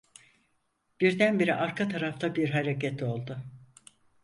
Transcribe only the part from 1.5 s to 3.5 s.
arka tarafta bir hareket oldu: